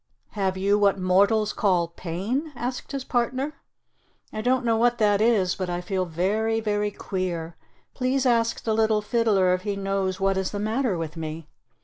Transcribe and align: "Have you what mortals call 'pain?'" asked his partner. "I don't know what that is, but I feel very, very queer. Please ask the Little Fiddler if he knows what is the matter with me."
"Have 0.31 0.57
you 0.57 0.79
what 0.79 0.97
mortals 0.97 1.53
call 1.53 1.89
'pain?'" 1.89 2.53
asked 2.55 2.91
his 2.91 3.03
partner. 3.03 3.53
"I 4.33 4.41
don't 4.41 4.65
know 4.65 4.75
what 4.75 4.97
that 4.97 5.21
is, 5.21 5.53
but 5.53 5.69
I 5.69 5.79
feel 5.79 6.07
very, 6.07 6.59
very 6.59 6.89
queer. 6.89 7.55
Please 7.93 8.25
ask 8.25 8.63
the 8.63 8.73
Little 8.73 9.03
Fiddler 9.03 9.53
if 9.53 9.61
he 9.61 9.75
knows 9.75 10.19
what 10.19 10.37
is 10.37 10.49
the 10.49 10.59
matter 10.59 10.97
with 10.97 11.17
me." 11.17 11.49